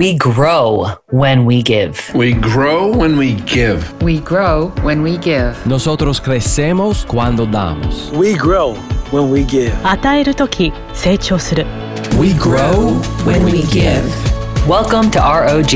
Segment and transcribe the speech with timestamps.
[0.00, 2.11] We grow when we give.
[2.15, 3.91] We grow when we give.
[4.01, 5.53] We grow when we give.
[5.67, 8.09] Nosotros crecemos cuando damos.
[8.17, 8.75] We grow
[9.11, 9.73] when we give.
[9.83, 11.65] 与えるとき成長する
[12.17, 12.93] We grow
[13.25, 14.01] When we give.
[14.65, 15.73] Welcome to ROG,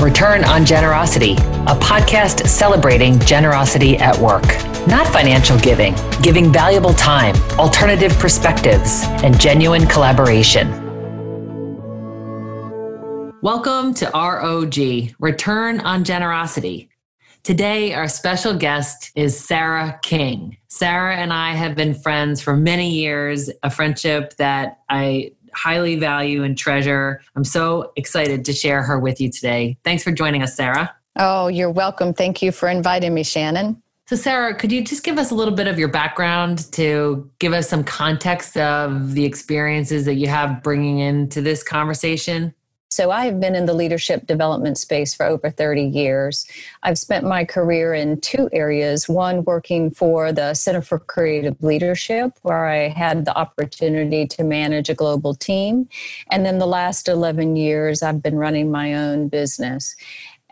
[0.00, 1.32] Return on Generosity,
[1.66, 4.46] a podcast celebrating generosity at work.
[4.86, 5.92] Not financial giving,
[6.22, 10.68] giving valuable time, alternative perspectives, and genuine collaboration.
[13.46, 16.90] Welcome to ROG, Return on Generosity.
[17.44, 20.56] Today, our special guest is Sarah King.
[20.66, 26.42] Sarah and I have been friends for many years, a friendship that I highly value
[26.42, 27.20] and treasure.
[27.36, 29.78] I'm so excited to share her with you today.
[29.84, 30.92] Thanks for joining us, Sarah.
[31.14, 32.14] Oh, you're welcome.
[32.14, 33.80] Thank you for inviting me, Shannon.
[34.06, 37.52] So, Sarah, could you just give us a little bit of your background to give
[37.52, 42.52] us some context of the experiences that you have bringing into this conversation?
[42.88, 46.46] So, I have been in the leadership development space for over 30 years.
[46.84, 52.38] I've spent my career in two areas one, working for the Center for Creative Leadership,
[52.42, 55.88] where I had the opportunity to manage a global team.
[56.30, 59.96] And then the last 11 years, I've been running my own business.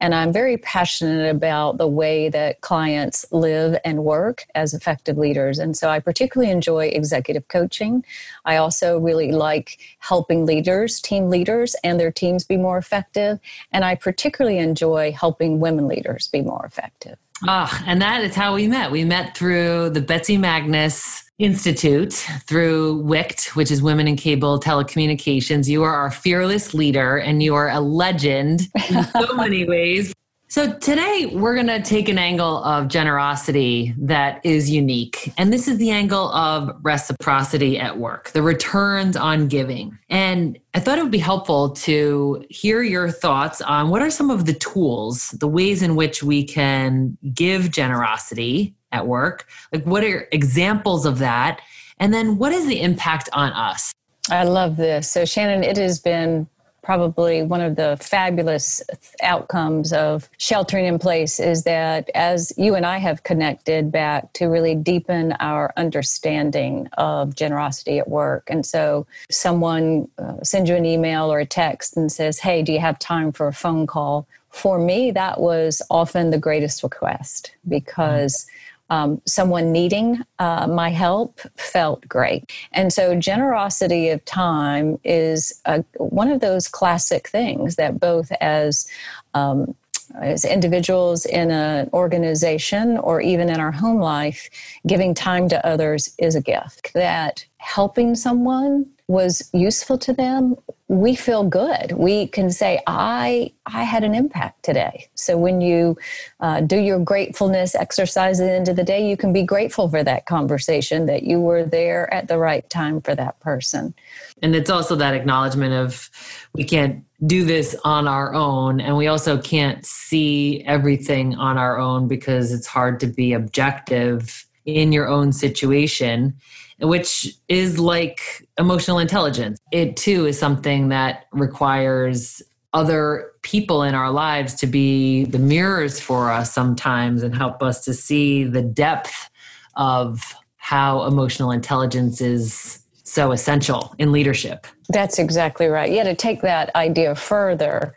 [0.04, 5.58] And I'm very passionate about the way that clients live and work as effective leaders.
[5.58, 8.04] And so I particularly enjoy executive coaching.
[8.44, 13.40] I also really like helping leaders, team leaders, and their teams be more effective.
[13.72, 17.16] And I particularly enjoy helping women leaders be more effective.
[17.48, 18.90] Ah, and that is how we met.
[18.90, 22.12] We met through the Betsy Magness Institute,
[22.46, 25.68] through WICT, which is Women in Cable Telecommunications.
[25.68, 30.14] You are our fearless leader and you are a legend in so many ways.
[30.46, 35.32] So, today we're going to take an angle of generosity that is unique.
[35.36, 39.98] And this is the angle of reciprocity at work, the returns on giving.
[40.10, 44.30] And I thought it would be helpful to hear your thoughts on what are some
[44.30, 49.46] of the tools, the ways in which we can give generosity at work.
[49.72, 51.60] Like, what are examples of that?
[51.98, 53.92] And then, what is the impact on us?
[54.30, 55.10] I love this.
[55.10, 56.48] So, Shannon, it has been
[56.84, 58.82] probably one of the fabulous
[59.22, 64.46] outcomes of sheltering in place is that as you and I have connected back to
[64.46, 68.48] really deepen our understanding of generosity at work.
[68.48, 72.72] And so someone uh, sends you an email or a text and says, Hey, do
[72.72, 74.28] you have time for a phone call?
[74.50, 78.46] For me, that was often the greatest request because
[78.90, 82.52] um, someone needing uh, my help felt great.
[82.72, 88.86] And so, generosity of time is a, one of those classic things that both as
[89.32, 89.74] um,
[90.20, 94.48] as individuals in an organization or even in our home life,
[94.86, 96.92] giving time to others is a gift.
[96.94, 100.56] That helping someone was useful to them
[100.88, 101.92] we feel good.
[101.92, 105.08] We can say i i had an impact today.
[105.14, 105.96] So when you
[106.40, 109.88] uh, do your gratefulness exercise at the end of the day you can be grateful
[109.88, 113.94] for that conversation that you were there at the right time for that person.
[114.42, 116.10] And it's also that acknowledgement of
[116.52, 121.78] we can't do this on our own and we also can't see everything on our
[121.78, 126.34] own because it's hard to be objective in your own situation
[126.80, 129.58] which is like emotional intelligence.
[129.72, 132.42] It too is something that requires
[132.72, 137.84] other people in our lives to be the mirrors for us sometimes and help us
[137.84, 139.30] to see the depth
[139.76, 144.66] of how emotional intelligence is so essential in leadership.
[144.88, 145.92] That's exactly right.
[145.92, 147.94] Yeah, to take that idea further,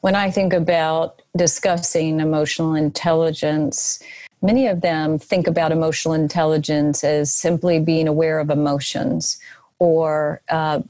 [0.00, 4.02] when I think about discussing emotional intelligence,
[4.40, 9.38] Many of them think about emotional intelligence as simply being aware of emotions,
[9.78, 10.80] or uh,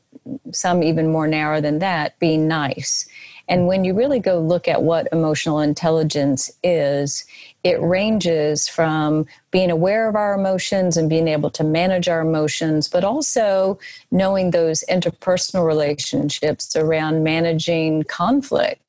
[0.53, 3.09] some even more narrow than that, being nice.
[3.49, 7.25] And when you really go look at what emotional intelligence is,
[7.65, 12.89] it ranges from being aware of our emotions and being able to manage our emotions,
[12.89, 13.79] but also
[14.11, 18.83] knowing those interpersonal relationships around managing conflict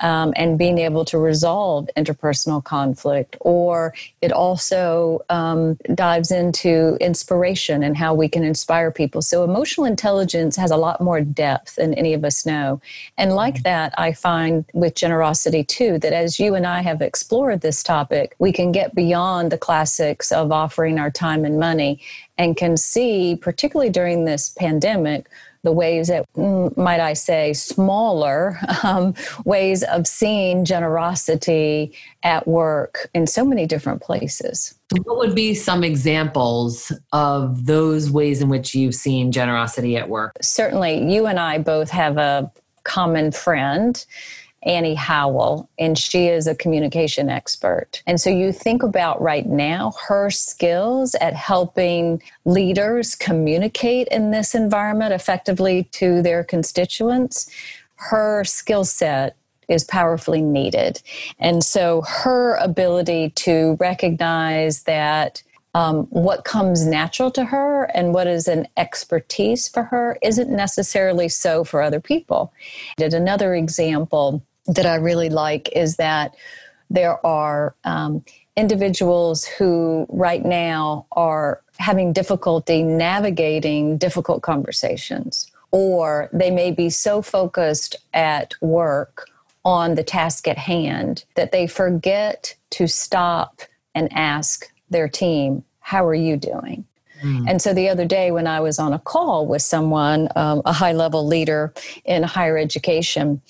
[0.00, 3.36] um, and being able to resolve interpersonal conflict.
[3.40, 9.22] Or it also um, dives into inspiration and how we can inspire people.
[9.22, 12.80] So emotional intelligence has a lot more depth than any of us know.
[13.16, 13.62] And like mm-hmm.
[13.64, 18.34] that, I find with generosity too, that as you and I have explored this topic,
[18.38, 22.00] we can get beyond the classics of offering our time and money
[22.38, 25.28] and can see, particularly during this pandemic,
[25.64, 29.14] the ways that, mm, might I say, smaller um,
[29.44, 31.92] ways of seeing generosity
[32.22, 34.74] at work in so many different places.
[35.02, 40.32] What would be some examples of those ways in which you've seen generosity at work?
[40.40, 42.50] Certainly, you and I both have a
[42.84, 44.04] common friend.
[44.62, 48.02] Annie Howell, and she is a communication expert.
[48.06, 54.54] And so you think about right now her skills at helping leaders communicate in this
[54.54, 57.48] environment effectively to their constituents.
[57.96, 59.36] Her skill set
[59.68, 61.00] is powerfully needed.
[61.38, 65.42] And so her ability to recognize that
[65.78, 71.28] um, what comes natural to her and what is an expertise for her isn't necessarily
[71.28, 72.52] so for other people.
[73.00, 76.34] And another example that I really like is that
[76.90, 78.24] there are um,
[78.56, 87.22] individuals who right now are having difficulty navigating difficult conversations, or they may be so
[87.22, 89.28] focused at work
[89.64, 93.62] on the task at hand that they forget to stop
[93.94, 96.84] and ask their team, How are you doing?
[97.22, 97.48] Mm.
[97.48, 100.72] And so the other day, when I was on a call with someone, um, a
[100.74, 101.72] high level leader
[102.04, 103.40] in higher education,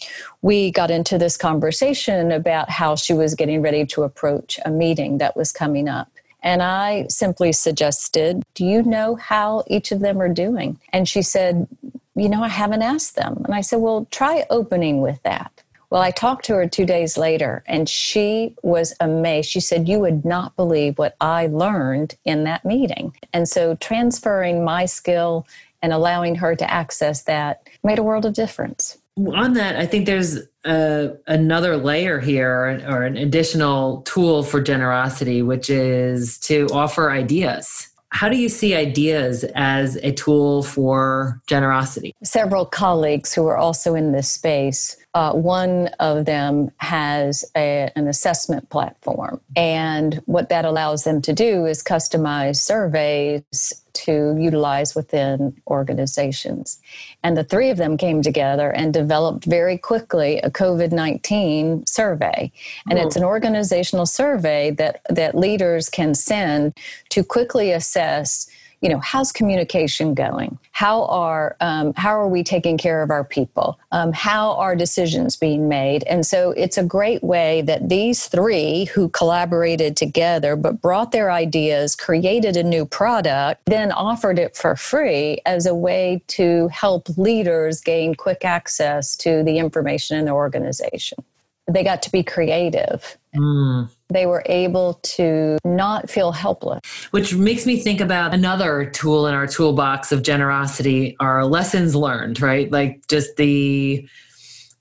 [0.40, 5.18] we got into this conversation about how she was getting ready to approach a meeting
[5.18, 6.12] that was coming up.
[6.40, 10.78] And I simply suggested, Do you know how each of them are doing?
[10.92, 11.66] And she said,
[12.14, 13.42] You know, I haven't asked them.
[13.44, 15.57] And I said, Well, try opening with that.
[15.90, 19.48] Well, I talked to her two days later and she was amazed.
[19.50, 23.14] She said, You would not believe what I learned in that meeting.
[23.32, 25.46] And so transferring my skill
[25.80, 28.98] and allowing her to access that made a world of difference.
[29.16, 35.70] On that, I think there's another layer here or an additional tool for generosity, which
[35.70, 37.88] is to offer ideas.
[38.10, 42.14] How do you see ideas as a tool for generosity?
[42.22, 48.06] Several colleagues who are also in this space uh, one of them has a, an
[48.06, 49.40] assessment platform.
[49.56, 56.80] And what that allows them to do is customize surveys to utilize within organizations.
[57.22, 62.52] And the three of them came together and developed very quickly a COVID 19 survey.
[62.88, 63.28] And it's an oh.
[63.28, 66.74] organizational survey that, that leaders can send
[67.10, 68.48] to quickly assess
[68.80, 70.58] you know how's communication going?
[70.72, 73.78] How are um, how are we taking care of our people?
[73.92, 76.04] Um, how are decisions being made?
[76.04, 81.30] And so it's a great way that these three who collaborated together but brought their
[81.30, 87.08] ideas created a new product then offered it for free as a way to help
[87.16, 91.18] leaders gain quick access to the information in their organization.
[91.66, 93.18] They got to be creative.
[93.34, 96.80] Mm they were able to not feel helpless.
[97.10, 102.40] Which makes me think about another tool in our toolbox of generosity are lessons learned,
[102.40, 102.70] right?
[102.70, 104.08] Like just the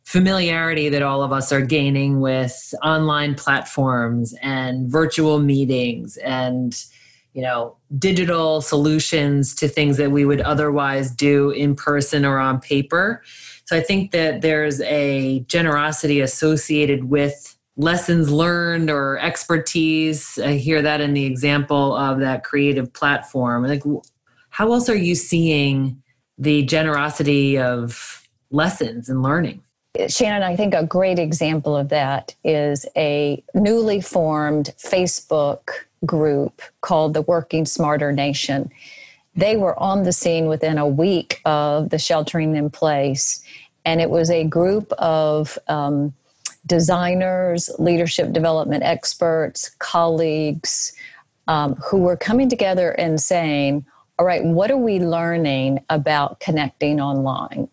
[0.08, 6.86] familiarity that all of us are gaining with online platforms and virtual meetings and
[7.34, 12.58] you know digital solutions to things that we would otherwise do in person or on
[12.62, 13.22] paper
[13.66, 20.38] so i think that there's a generosity associated with lessons learned or expertise.
[20.40, 23.66] I hear that in the example of that creative platform.
[23.66, 23.84] Like,
[24.50, 26.02] how else are you seeing
[26.38, 29.64] the generosity of lessons and learning?
[30.08, 35.70] Shannon, I think a great example of that is a newly formed Facebook
[36.06, 38.72] group called the Working Smarter Nation.
[39.36, 43.44] They were on the scene within a week of the sheltering in place,
[43.86, 46.14] and it was a group of um,
[46.68, 50.94] designers, leadership development experts, colleagues
[51.48, 53.86] um, who were coming together and saying,
[54.20, 57.68] all right, what are we learning about connecting online?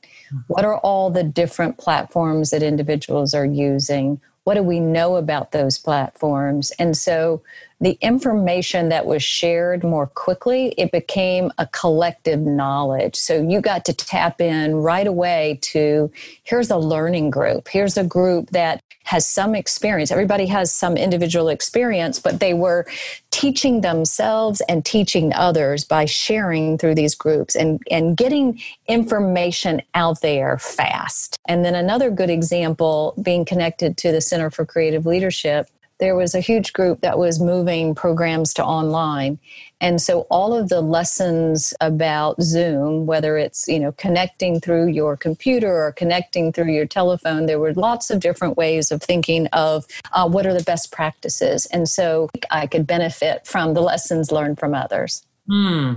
[0.48, 4.20] What are all the different platforms that individuals are using?
[4.44, 6.70] What do we know about those platforms?
[6.78, 7.42] And so
[7.84, 13.16] the information that was shared more quickly, it became a collective knowledge.
[13.16, 16.10] So you got to tap in right away to
[16.44, 20.10] here's a learning group, here's a group that has some experience.
[20.10, 22.86] Everybody has some individual experience, but they were
[23.30, 30.22] teaching themselves and teaching others by sharing through these groups and, and getting information out
[30.22, 31.36] there fast.
[31.46, 36.34] And then another good example being connected to the Center for Creative Leadership there was
[36.34, 39.38] a huge group that was moving programs to online.
[39.80, 45.16] And so all of the lessons about zoom whether it's you know connecting through your
[45.16, 49.86] computer or connecting through your telephone there were lots of different ways of thinking of
[50.12, 51.66] uh, what are the best practices.
[51.66, 55.24] And so i could benefit from the lessons learned from others.
[55.48, 55.94] Hmm.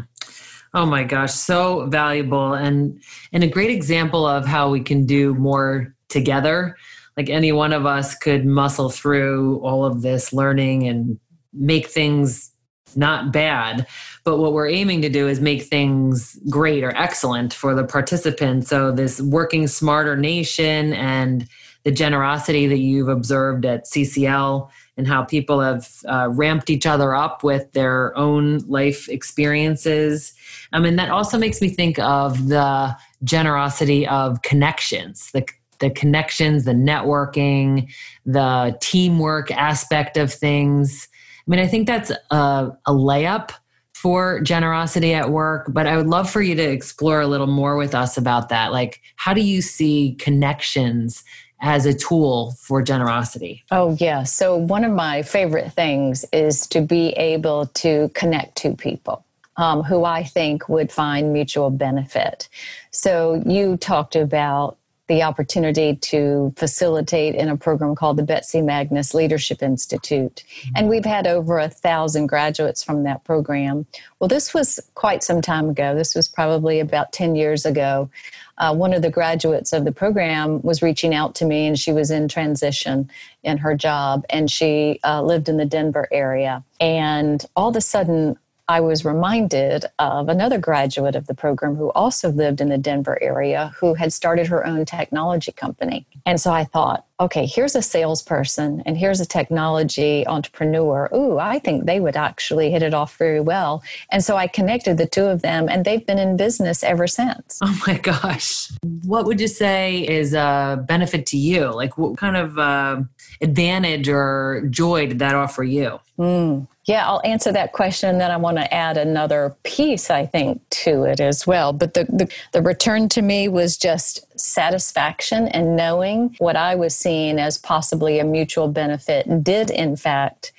[0.73, 3.01] Oh my gosh, so valuable and
[3.31, 6.75] and a great example of how we can do more together
[7.17, 11.19] like any one of us could muscle through all of this learning and
[11.51, 12.51] make things
[12.95, 13.87] not bad.
[14.23, 18.69] But what we're aiming to do is make things great or excellent for the participants.
[18.69, 21.47] So, this working smarter nation and
[21.83, 27.15] the generosity that you've observed at CCL and how people have uh, ramped each other
[27.15, 30.33] up with their own life experiences.
[30.73, 35.45] I mean, that also makes me think of the generosity of connections, the
[35.79, 37.91] the connections, the networking,
[38.25, 41.07] the teamwork aspect of things.
[41.47, 43.51] I mean, I think that's a, a layup
[43.93, 47.77] for generosity at work, but I would love for you to explore a little more
[47.77, 48.71] with us about that.
[48.71, 51.23] Like, how do you see connections
[51.61, 53.63] as a tool for generosity?
[53.71, 54.21] Oh, yeah.
[54.21, 59.23] So, one of my favorite things is to be able to connect to people.
[59.59, 62.47] Um, who I think would find mutual benefit.
[62.91, 64.76] So, you talked about
[65.07, 70.43] the opportunity to facilitate in a program called the Betsy Magness Leadership Institute.
[70.75, 73.85] And we've had over a thousand graduates from that program.
[74.19, 75.95] Well, this was quite some time ago.
[75.95, 78.09] This was probably about 10 years ago.
[78.57, 81.93] Uh, one of the graduates of the program was reaching out to me, and she
[81.93, 83.09] was in transition
[83.43, 86.63] in her job, and she uh, lived in the Denver area.
[86.79, 88.37] And all of a sudden,
[88.69, 93.17] I was reminded of another graduate of the program who also lived in the Denver
[93.21, 96.05] area who had started her own technology company.
[96.25, 101.09] And so I thought, okay, here's a salesperson and here's a technology entrepreneur.
[101.15, 103.83] Ooh, I think they would actually hit it off very well.
[104.11, 107.59] And so I connected the two of them and they've been in business ever since.
[107.61, 108.69] Oh my gosh.
[109.05, 111.73] What would you say is a benefit to you?
[111.73, 113.01] Like what kind of uh,
[113.41, 115.99] advantage or joy did that offer you?
[116.19, 116.67] Mm.
[116.87, 118.09] Yeah, I'll answer that question.
[118.09, 121.73] And then I want to add another piece, I think, to it as well.
[121.73, 126.95] But the, the, the, return to me was just satisfaction and knowing what I was
[126.95, 130.53] seeing as possibly a mutual benefit did, in fact,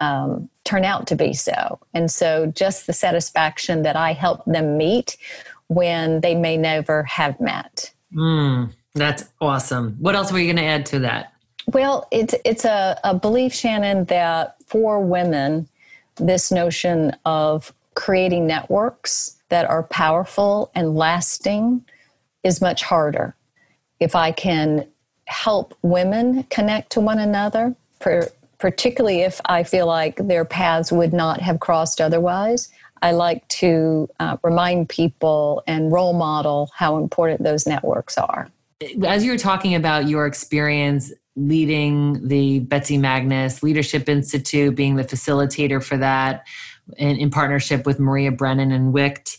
[0.00, 1.78] um, turn out to be so.
[1.92, 5.18] And so just the satisfaction that I helped them meet
[5.68, 7.92] when they may never have met.
[8.14, 9.96] Mm, that's awesome.
[9.98, 11.32] What else were you going to add to that?
[11.66, 15.68] Well, it's it's a, a belief, Shannon, that for women,
[16.16, 21.84] this notion of creating networks that are powerful and lasting
[22.42, 23.34] is much harder.
[24.00, 24.86] If I can
[25.26, 27.74] help women connect to one another,
[28.58, 32.70] particularly if I feel like their paths would not have crossed otherwise,
[33.02, 38.48] I like to uh, remind people and role model how important those networks are.
[39.06, 45.04] As you were talking about your experience leading the Betsy Magness Leadership Institute, being the
[45.04, 46.46] facilitator for that
[46.96, 49.38] in, in partnership with Maria Brennan and WICT.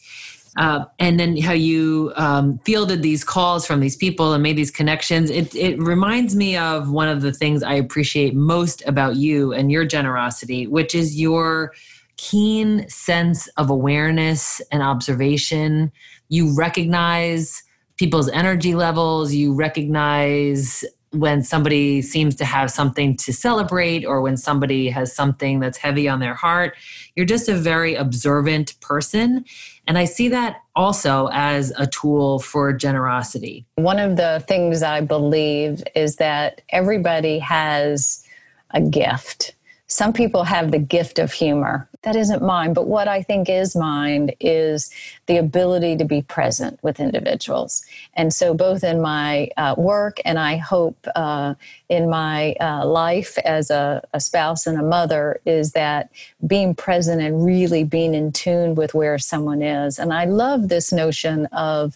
[0.58, 4.72] Uh, and then how you um, fielded these calls from these people and made these
[4.72, 5.30] connections.
[5.30, 9.70] It, it reminds me of one of the things I appreciate most about you and
[9.70, 11.74] your generosity, which is your
[12.16, 15.92] keen sense of awareness and observation.
[16.30, 17.62] You recognize
[17.98, 20.86] people's energy levels, you recognize
[21.16, 26.08] when somebody seems to have something to celebrate or when somebody has something that's heavy
[26.08, 26.76] on their heart.
[27.16, 29.46] You're just a very observant person.
[29.88, 33.66] And I see that also as a tool for generosity.
[33.76, 38.24] One of the things I believe is that everybody has
[38.72, 39.55] a gift
[39.88, 41.88] some people have the gift of humor.
[42.02, 44.90] That isn't mine, but what I think is mine is
[45.28, 47.84] the ability to be present with individuals.
[48.16, 51.54] And so, both in my uh, work and I hope uh,
[51.90, 56.10] in my uh, life as a, a spouse and a mother, is that
[56.46, 60.00] being present and really being in tune with where someone is.
[60.00, 61.96] And I love this notion of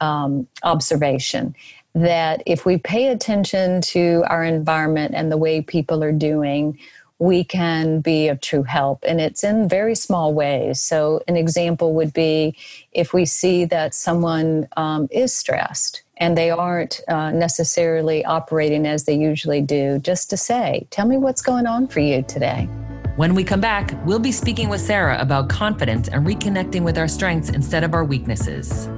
[0.00, 1.54] um, observation
[1.94, 6.78] that if we pay attention to our environment and the way people are doing,
[7.24, 9.02] we can be of true help.
[9.06, 10.80] And it's in very small ways.
[10.82, 12.54] So, an example would be
[12.92, 19.04] if we see that someone um, is stressed and they aren't uh, necessarily operating as
[19.04, 22.68] they usually do, just to say, Tell me what's going on for you today.
[23.16, 27.08] When we come back, we'll be speaking with Sarah about confidence and reconnecting with our
[27.08, 28.88] strengths instead of our weaknesses.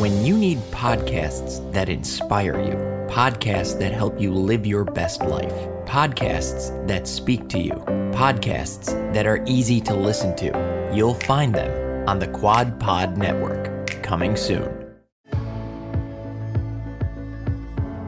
[0.00, 2.72] When you need podcasts that inspire you,
[3.14, 5.52] podcasts that help you live your best life,
[5.84, 7.74] podcasts that speak to you,
[8.10, 13.88] podcasts that are easy to listen to, you'll find them on the Quad Pod Network.
[14.02, 14.90] Coming soon.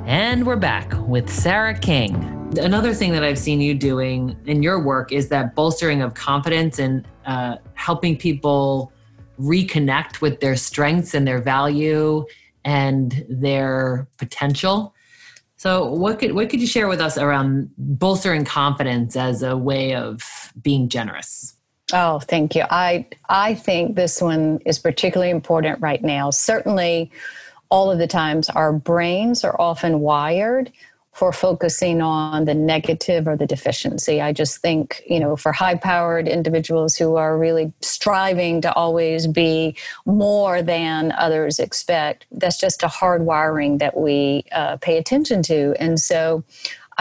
[0.07, 2.15] And we're back with Sarah King.
[2.59, 6.79] Another thing that I've seen you doing in your work is that bolstering of confidence
[6.79, 8.92] and uh, helping people
[9.43, 12.25] reconnect with their strengths and their value
[12.65, 14.95] and their potential.
[15.57, 19.95] So, what could what could you share with us around bolstering confidence as a way
[19.95, 21.55] of being generous?
[21.93, 22.65] Oh, thank you.
[22.71, 26.31] I I think this one is particularly important right now.
[26.31, 27.13] Certainly,
[27.71, 30.73] all of the times our brains are often wired
[31.13, 34.21] for focusing on the negative or the deficiency.
[34.21, 39.27] I just think, you know, for high powered individuals who are really striving to always
[39.27, 39.77] be
[40.07, 45.75] more than others expect, that's just a hard wiring that we uh, pay attention to.
[45.79, 46.45] And so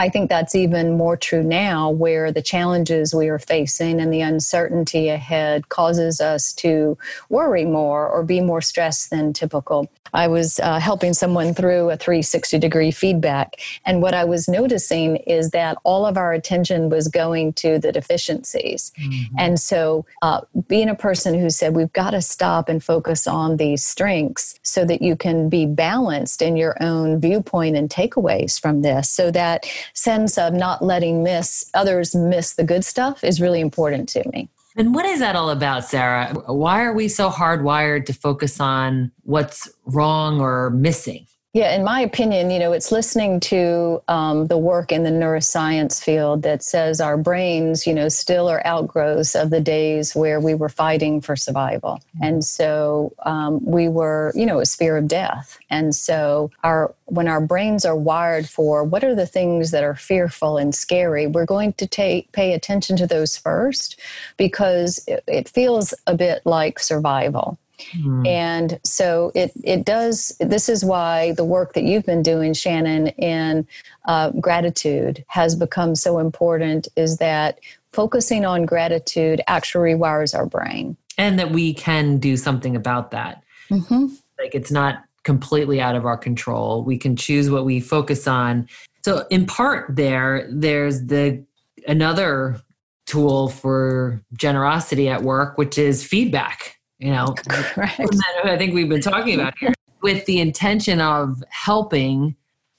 [0.02, 4.20] I think that's even more true now, where the challenges we are facing and the
[4.20, 9.88] uncertainty ahead causes us to worry more or be more stressed than typical.
[10.14, 15.16] I was uh, helping someone through a 360 degree feedback, and what I was noticing
[15.16, 18.92] is that all of our attention was going to the deficiencies.
[19.00, 19.36] Mm-hmm.
[19.38, 23.56] And so, uh, being a person who said, We've got to stop and focus on
[23.56, 28.82] these strengths so that you can be balanced in your own viewpoint and takeaways from
[28.82, 33.60] this, so that sense of not letting miss others miss the good stuff is really
[33.60, 34.48] important to me.
[34.76, 36.32] And what is that all about, Sarah?
[36.46, 41.26] Why are we so hardwired to focus on what's wrong or missing?
[41.54, 46.02] Yeah, in my opinion, you know, it's listening to um, the work in the neuroscience
[46.02, 50.54] field that says our brains, you know, still are outgrowths of the days where we
[50.54, 52.00] were fighting for survival.
[52.22, 55.58] And so um, we were, you know, a fear of death.
[55.68, 59.94] And so our when our brains are wired for what are the things that are
[59.94, 64.00] fearful and scary, we're going to take pay attention to those first
[64.38, 67.58] because it, it feels a bit like survival.
[67.92, 68.26] Mm.
[68.26, 70.36] And so it it does.
[70.40, 73.66] This is why the work that you've been doing, Shannon, in
[74.06, 76.88] uh, gratitude has become so important.
[76.96, 77.60] Is that
[77.92, 83.42] focusing on gratitude actually rewires our brain, and that we can do something about that.
[83.70, 84.08] Mm-hmm.
[84.38, 86.82] Like it's not completely out of our control.
[86.82, 88.68] We can choose what we focus on.
[89.04, 91.44] So in part, there there's the
[91.86, 92.60] another
[93.06, 99.34] tool for generosity at work, which is feedback you know i think we've been talking
[99.34, 102.34] about here with the intention of helping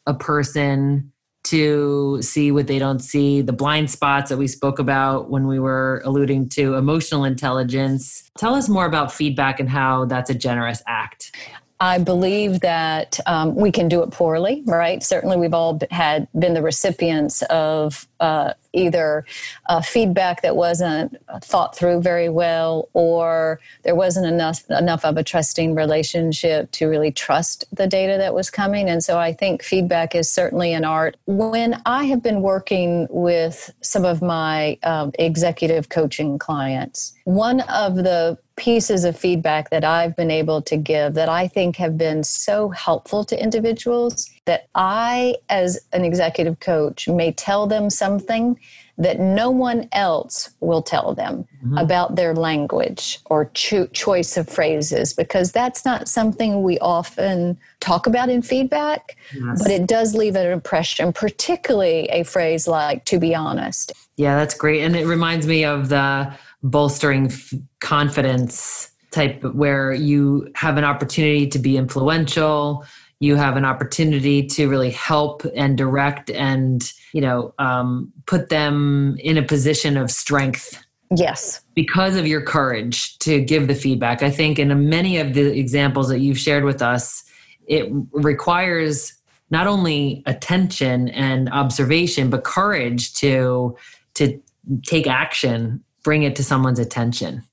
[0.07, 1.11] a person
[1.43, 5.59] to see what they don't see the blind spots that we spoke about when we
[5.59, 8.31] were alluding to emotional intelligence.
[8.37, 11.35] Tell us more about feedback and how that's a generous act.
[11.79, 15.03] I believe that um, we can do it poorly, right?
[15.03, 19.25] Certainly, we've all had been the recipients of uh, either
[19.69, 25.23] uh, feedback that wasn't thought through very well, or there wasn't enough enough of a
[25.23, 28.89] trusting relationship to really trust the data that was coming.
[28.89, 31.17] And so, I think feedback is certainly an art.
[31.25, 37.95] When I have been working with some of my um, executive coaching clients, one of
[37.95, 42.23] the pieces of feedback that I've been able to give that I think have been
[42.23, 48.59] so helpful to individuals that I, as an executive coach, may tell them something
[48.97, 51.77] that no one else will tell them mm-hmm.
[51.77, 58.05] about their language or cho- choice of phrases because that's not something we often talk
[58.05, 59.63] about in feedback, yes.
[59.63, 63.93] but it does leave an impression, particularly a phrase like, to be honest.
[64.17, 64.81] Yeah, that's great.
[64.81, 71.47] And it reminds me of the bolstering f- confidence type where you have an opportunity
[71.47, 72.85] to be influential
[73.23, 79.15] you have an opportunity to really help and direct and you know um, put them
[79.19, 80.83] in a position of strength
[81.15, 85.57] yes because of your courage to give the feedback i think in many of the
[85.57, 87.23] examples that you've shared with us
[87.67, 89.13] it requires
[89.49, 93.75] not only attention and observation but courage to
[94.13, 94.39] to
[94.85, 97.43] take action bring it to someone's attention.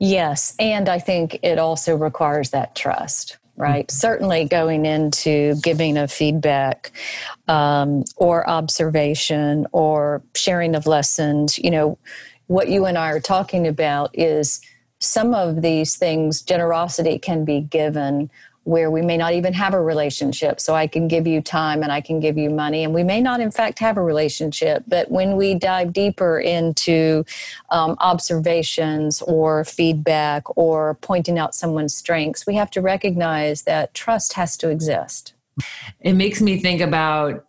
[0.00, 0.54] Yes.
[0.58, 3.90] And I think it also requires that trust, right?
[3.90, 6.92] Certainly going into giving a feedback
[7.48, 11.98] um, or observation or sharing of lessons, you know,
[12.46, 14.60] what you and I are talking about is
[14.98, 18.30] some of these things, generosity can be given
[18.64, 20.60] where we may not even have a relationship.
[20.60, 23.20] So I can give you time and I can give you money, and we may
[23.20, 24.84] not, in fact, have a relationship.
[24.86, 27.24] But when we dive deeper into
[27.70, 34.34] um, observations or feedback or pointing out someone's strengths, we have to recognize that trust
[34.34, 35.34] has to exist.
[36.00, 37.44] It makes me think about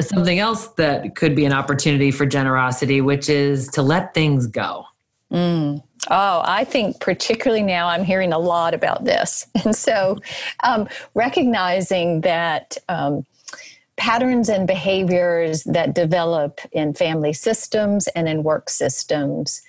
[0.00, 4.84] something else that could be an opportunity for generosity, which is to let things go.
[5.30, 5.82] Mm.
[6.10, 9.46] Oh, I think particularly now I'm hearing a lot about this.
[9.64, 10.18] And so
[10.64, 13.24] um, recognizing that um,
[13.96, 19.62] patterns and behaviors that develop in family systems and in work systems,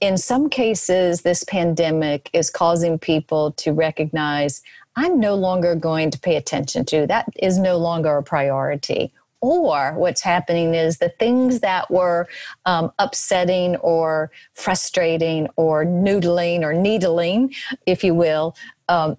[0.00, 4.62] in some cases, this pandemic is causing people to recognize
[4.96, 7.06] I'm no longer going to pay attention to.
[7.06, 12.28] That is no longer a priority Or what's happening is the things that were
[12.66, 17.54] um, upsetting or frustrating or noodling or needling,
[17.86, 18.54] if you will,
[18.88, 19.16] um,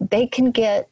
[0.00, 0.90] they can get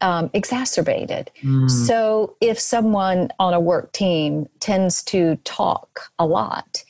[0.00, 1.30] um, exacerbated.
[1.42, 1.70] Mm.
[1.70, 6.84] So if someone on a work team tends to talk a lot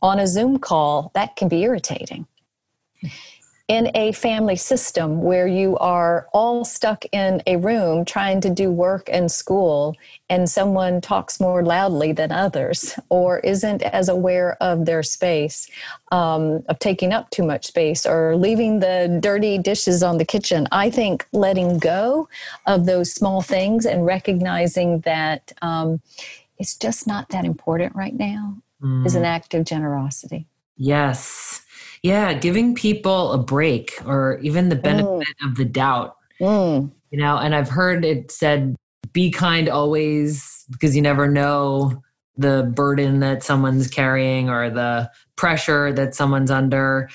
[0.00, 2.26] on a Zoom call, that can be irritating
[3.70, 8.68] in a family system where you are all stuck in a room trying to do
[8.68, 9.94] work and school
[10.28, 15.70] and someone talks more loudly than others or isn't as aware of their space
[16.10, 20.66] um, of taking up too much space or leaving the dirty dishes on the kitchen
[20.72, 22.28] i think letting go
[22.66, 26.00] of those small things and recognizing that um,
[26.58, 29.06] it's just not that important right now mm.
[29.06, 30.44] is an act of generosity
[30.76, 31.62] yes
[32.02, 35.06] yeah, giving people a break or even the benefit
[35.40, 35.48] mm.
[35.48, 36.16] of the doubt.
[36.40, 36.90] Mm.
[37.10, 38.76] You know, and I've heard it said,
[39.12, 42.02] be kind always because you never know
[42.36, 47.10] the burden that someone's carrying or the pressure that someone's under.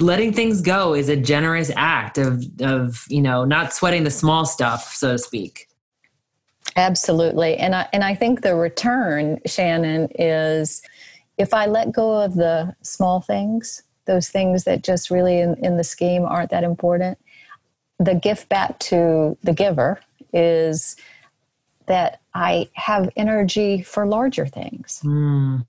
[0.00, 4.46] Letting things go is a generous act of, of you know, not sweating the small
[4.46, 5.68] stuff, so to speak.
[6.76, 7.56] Absolutely.
[7.56, 10.82] And I, and I think the return, Shannon, is
[11.36, 15.76] if I let go of the small things, those things that just really in, in
[15.76, 17.16] the scheme aren't that important.
[18.00, 20.00] The gift back to the giver
[20.32, 20.96] is
[21.86, 25.00] that I have energy for larger things.
[25.04, 25.64] Mm.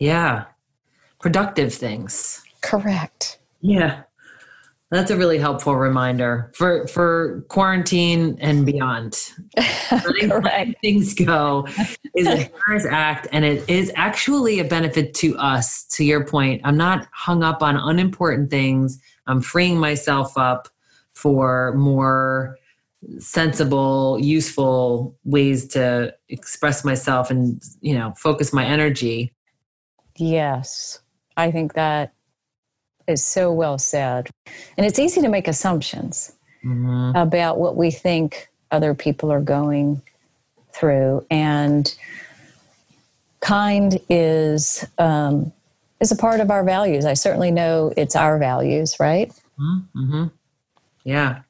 [0.00, 0.44] Yeah.
[1.20, 2.44] Productive things.
[2.60, 3.38] Correct.
[3.60, 4.02] Yeah.
[4.90, 9.18] That's a really helpful reminder for for quarantine and beyond.
[9.90, 11.66] Letting things go
[12.16, 15.84] is a generous act, and it is actually a benefit to us.
[15.88, 18.98] To your point, I'm not hung up on unimportant things.
[19.26, 20.68] I'm freeing myself up
[21.12, 22.56] for more
[23.18, 29.34] sensible, useful ways to express myself and you know focus my energy.
[30.16, 31.00] Yes,
[31.36, 32.14] I think that
[33.08, 34.28] is so well said.
[34.76, 36.32] And it's easy to make assumptions
[36.64, 37.16] mm-hmm.
[37.16, 40.02] about what we think other people are going
[40.72, 41.26] through.
[41.30, 41.92] And
[43.40, 45.52] kind is um,
[46.00, 47.04] is a part of our values.
[47.04, 49.32] I certainly know it's our values, right?
[49.58, 50.26] Mm-hmm.
[51.04, 51.40] Yeah.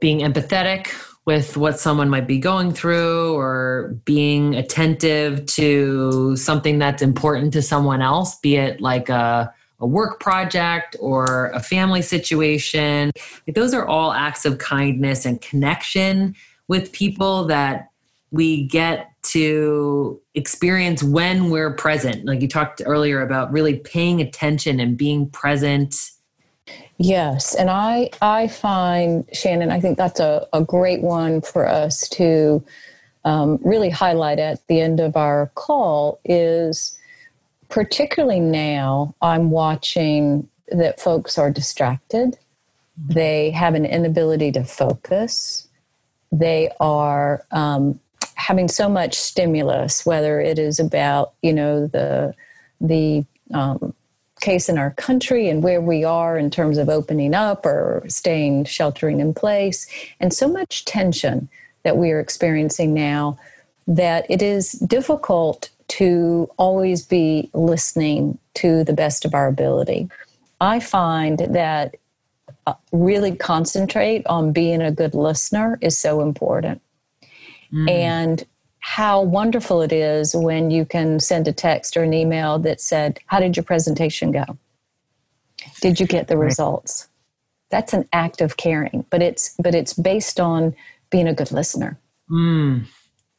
[0.00, 0.88] Being empathetic
[1.26, 7.62] with what someone might be going through or being attentive to something that's important to
[7.62, 9.52] someone else, be it like a
[9.84, 13.12] a work project or a family situation.
[13.54, 16.34] Those are all acts of kindness and connection
[16.68, 17.90] with people that
[18.30, 22.24] we get to experience when we're present.
[22.24, 25.94] Like you talked earlier about really paying attention and being present.
[26.96, 32.08] Yes, and I I find Shannon, I think that's a, a great one for us
[32.10, 32.64] to
[33.26, 36.98] um, really highlight at the end of our call is
[37.74, 42.38] particularly now, I'm watching that folks are distracted.
[42.96, 45.66] They have an inability to focus.
[46.30, 47.98] They are um,
[48.36, 52.32] having so much stimulus, whether it is about you know the
[52.80, 53.92] the um,
[54.40, 58.66] case in our country and where we are in terms of opening up or staying
[58.66, 59.88] sheltering in place,
[60.20, 61.48] and so much tension
[61.82, 63.36] that we are experiencing now
[63.88, 70.08] that it is difficult to always be listening to the best of our ability.
[70.60, 71.94] I find that
[72.66, 76.82] uh, really concentrate on being a good listener is so important.
[77.72, 77.88] Mm.
[77.88, 78.44] And
[78.80, 83.20] how wonderful it is when you can send a text or an email that said,
[83.26, 84.44] How did your presentation go?
[85.80, 86.46] Did you get the right.
[86.46, 87.06] results?
[87.70, 90.74] That's an act of caring, but it's but it's based on
[91.10, 91.98] being a good listener.
[92.28, 92.86] Mm.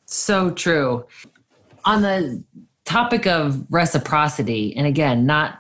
[0.05, 1.05] So true
[1.85, 2.43] on the
[2.83, 5.59] topic of reciprocity, and again, not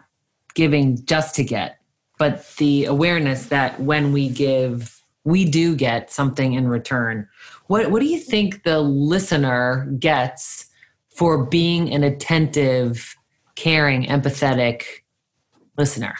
[0.53, 1.79] giving just to get,
[2.17, 7.27] but the awareness that when we give, we do get something in return.
[7.67, 10.67] What, what do you think the listener gets
[11.09, 13.15] for being an attentive,
[13.55, 14.83] caring, empathetic
[15.77, 16.15] listener?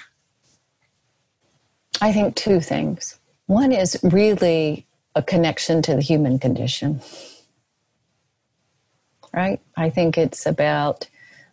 [2.02, 3.20] I think two things.
[3.48, 7.02] One is really a connection to the human condition
[9.36, 9.60] right?
[9.76, 11.08] I think it's about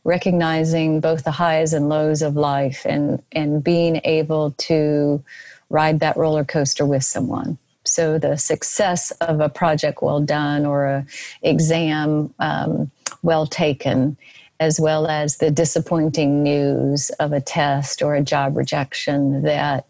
[0.05, 5.23] recognizing both the highs and lows of life and and being able to
[5.71, 10.87] ride that roller coaster with someone so the success of a project well done or
[10.87, 11.07] a
[11.43, 12.91] exam um,
[13.23, 14.17] well taken
[14.59, 19.87] as well as the disappointing news of a test or a job rejection that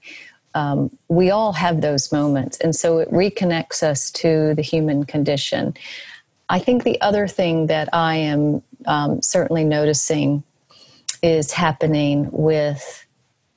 [0.55, 2.59] um, we all have those moments.
[2.59, 5.75] And so it reconnects us to the human condition.
[6.53, 10.43] I think the other thing that I am um, certainly noticing
[11.23, 13.07] is happening with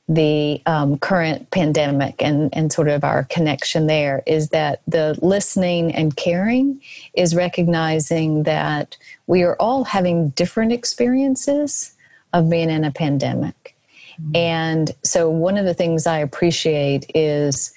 [0.08, 5.94] the um, current pandemic and, and sort of our connection there is that the listening
[5.94, 6.82] and caring
[7.16, 8.96] is recognizing that
[9.28, 11.94] we are all having different experiences
[12.32, 13.76] of being in a pandemic.
[14.22, 14.36] Mm-hmm.
[14.38, 17.74] And so, one of the things I appreciate is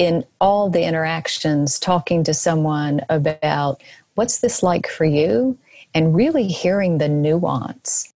[0.00, 3.82] in all the interactions, talking to someone about
[4.14, 5.58] what's this like for you
[5.94, 8.12] and really hearing the nuance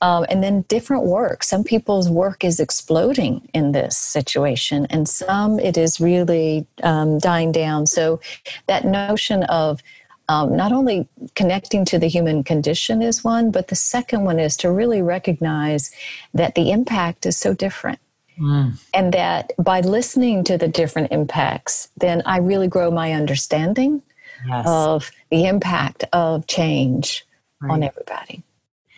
[0.00, 1.42] um, and then different work.
[1.44, 7.52] Some people's work is exploding in this situation, and some it is really um, dying
[7.52, 7.86] down.
[7.86, 8.20] So,
[8.66, 9.80] that notion of
[10.28, 14.56] um, not only connecting to the human condition is one, but the second one is
[14.58, 15.90] to really recognize
[16.34, 17.98] that the impact is so different.
[18.40, 18.80] Mm.
[18.94, 24.02] And that by listening to the different impacts, then I really grow my understanding
[24.46, 24.64] yes.
[24.66, 27.26] of the impact of change
[27.60, 27.72] right.
[27.72, 28.42] on everybody.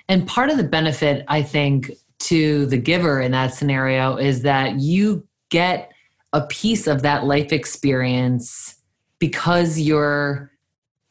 [0.09, 4.77] And part of the benefit, I think, to the giver in that scenario is that
[4.77, 5.93] you get
[6.33, 8.77] a piece of that life experience
[9.19, 10.51] because you're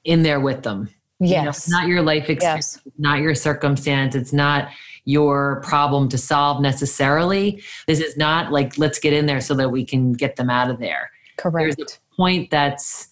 [0.04, 0.89] in there with them.
[1.19, 1.67] Yes.
[1.67, 2.93] You know, not your life experience, yes.
[2.98, 4.15] not your circumstance.
[4.15, 4.69] It's not
[5.06, 7.62] your problem to solve necessarily.
[7.88, 10.69] This is not like, let's get in there so that we can get them out
[10.69, 11.12] of there.
[11.38, 11.78] Correct.
[11.78, 13.10] There's a point that's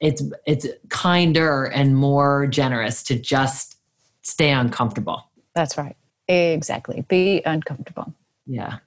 [0.00, 3.78] it's it's kinder and more generous to just
[4.22, 5.22] stay uncomfortable.
[5.54, 5.96] That's right.
[6.28, 7.04] Exactly.
[7.08, 8.12] Be uncomfortable.
[8.46, 8.78] Yeah.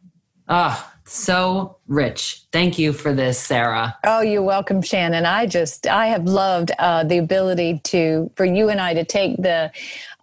[0.49, 2.41] Ah, oh, so rich.
[2.51, 3.97] Thank you for this, Sarah.
[4.03, 5.25] Oh, you're welcome, Shannon.
[5.25, 9.37] I just, I have loved uh, the ability to, for you and I to take
[9.37, 9.71] the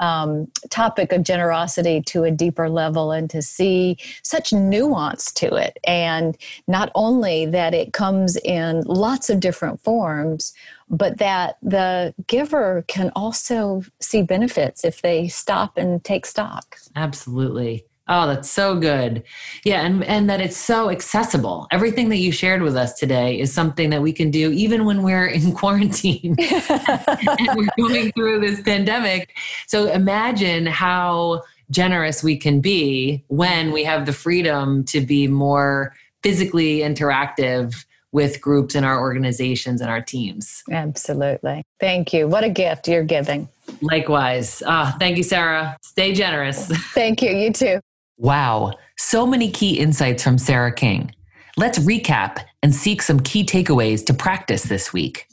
[0.00, 5.78] um, topic of generosity to a deeper level and to see such nuance to it.
[5.84, 10.52] And not only that it comes in lots of different forms,
[10.90, 16.76] but that the giver can also see benefits if they stop and take stock.
[16.94, 17.86] Absolutely.
[18.06, 19.22] Oh, that's so good.
[19.64, 21.66] Yeah, and and that it's so accessible.
[21.70, 25.02] Everything that you shared with us today is something that we can do even when
[25.02, 29.34] we're in quarantine and we're going through this pandemic.
[29.66, 35.94] So imagine how generous we can be when we have the freedom to be more
[36.22, 40.62] physically interactive with groups in our organizations and our teams.
[40.70, 41.64] Absolutely.
[41.80, 42.28] Thank you.
[42.28, 43.48] What a gift you're giving.
[43.80, 44.62] Likewise.
[44.66, 45.76] Ah, thank you, Sarah.
[45.82, 46.68] Stay generous.
[46.92, 47.30] Thank you.
[47.30, 47.80] You too.
[48.16, 48.72] Wow.
[48.96, 51.14] So many key insights from Sarah King.
[51.56, 55.26] Let's recap and seek some key takeaways to practice this week.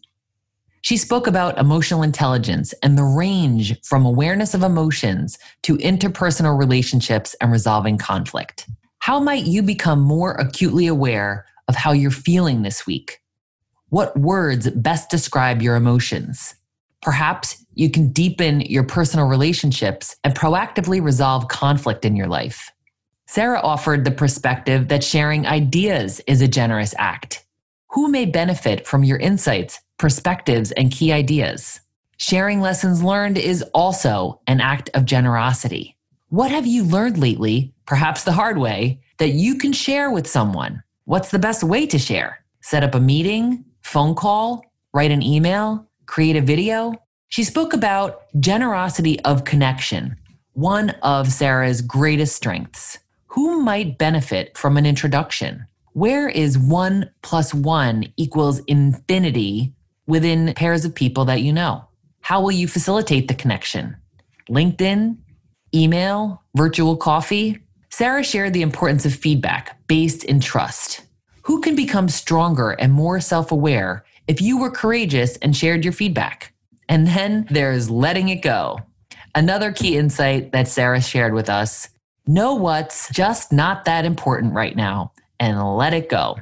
[0.81, 7.35] She spoke about emotional intelligence and the range from awareness of emotions to interpersonal relationships
[7.39, 8.67] and resolving conflict.
[8.99, 13.19] How might you become more acutely aware of how you're feeling this week.
[13.87, 16.55] What words best describe your emotions?
[17.01, 22.71] Perhaps you can deepen your personal relationships and proactively resolve conflict in your life.
[23.27, 27.45] Sarah offered the perspective that sharing ideas is a generous act.
[27.91, 31.79] Who may benefit from your insights, perspectives, and key ideas?
[32.17, 35.97] Sharing lessons learned is also an act of generosity.
[36.29, 40.83] What have you learned lately, perhaps the hard way, that you can share with someone?
[41.05, 42.43] What's the best way to share?
[42.61, 46.93] Set up a meeting, phone call, write an email, create a video?
[47.31, 50.17] She spoke about generosity of connection,
[50.51, 52.99] one of Sarah's greatest strengths.
[53.27, 55.65] Who might benefit from an introduction?
[55.93, 59.73] Where is one plus one equals infinity
[60.07, 61.85] within pairs of people that you know?
[62.19, 63.95] How will you facilitate the connection?
[64.49, 65.15] LinkedIn,
[65.73, 67.59] email, virtual coffee?
[67.91, 71.05] Sarah shared the importance of feedback based in trust.
[71.43, 75.93] Who can become stronger and more self aware if you were courageous and shared your
[75.93, 76.51] feedback?
[76.91, 78.77] And then there's letting it go.
[79.33, 81.87] Another key insight that Sarah shared with us
[82.27, 86.35] know what's just not that important right now and let it go.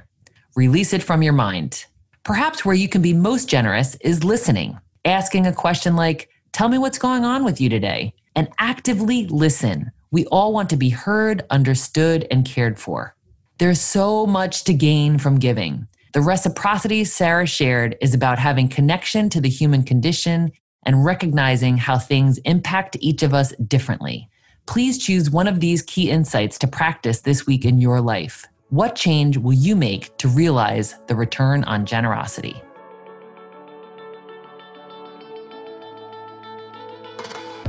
[0.56, 1.86] Release it from your mind.
[2.24, 6.80] Perhaps where you can be most generous is listening, asking a question like, Tell me
[6.80, 11.46] what's going on with you today, and actively listen we all want to be heard,
[11.52, 13.16] understood, and cared for.
[13.60, 15.88] There's so much to gain from giving.
[16.12, 20.52] The reciprocity Sarah shared is about having connection to the human condition
[20.84, 24.28] and recognizing how things impact each of us differently.
[24.66, 28.48] Please choose one of these key insights to practice this week in your life.
[28.70, 32.60] What change will you make to realize the return on generosity?